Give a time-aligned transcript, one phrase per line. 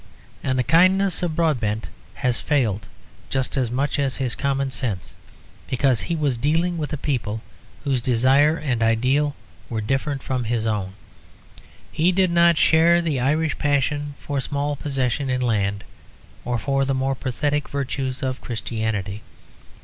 [0.43, 2.87] And the kindness of Broadbent has failed
[3.29, 5.13] just as much as his common sense;
[5.67, 7.43] because he was dealing with a people
[7.83, 9.35] whose desire and ideal
[9.69, 10.95] were different from his own.
[11.91, 15.83] He did not share the Irish passion for small possession in land
[16.45, 19.21] or for the more pathetic virtues of Christianity.